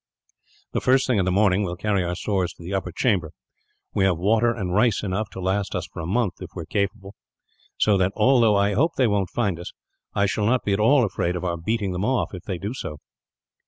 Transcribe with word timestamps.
"The 0.71 0.81
first 0.81 1.05
thing 1.05 1.19
in 1.19 1.25
the 1.25 1.31
morning, 1.31 1.61
we 1.61 1.67
will 1.67 1.75
carry 1.75 2.03
our 2.03 2.15
stores 2.15 2.53
to 2.53 2.63
the 2.63 2.73
upper 2.73 2.91
chamber. 2.91 3.33
We 3.93 4.03
have 4.05 4.17
water 4.17 4.51
and 4.51 4.73
rice 4.73 5.03
enough 5.03 5.29
to 5.29 5.39
last 5.39 5.75
us 5.75 5.85
for 5.85 6.01
a 6.01 6.07
month, 6.07 6.41
if 6.41 6.49
we 6.55 6.63
are 6.63 6.65
careful; 6.65 7.13
so 7.77 7.97
that, 7.97 8.11
although 8.15 8.55
I 8.55 8.73
hope 8.73 8.95
they 8.95 9.05
won't 9.05 9.29
find 9.29 9.59
us, 9.59 9.73
I 10.15 10.25
shall 10.25 10.47
not 10.47 10.63
be 10.63 10.73
at 10.73 10.79
all 10.79 11.05
afraid 11.05 11.35
of 11.35 11.43
our 11.45 11.55
beating 11.55 11.91
them 11.91 12.03
off, 12.03 12.33
if 12.33 12.41
they 12.45 12.57
do 12.57 12.73
so." 12.73 12.97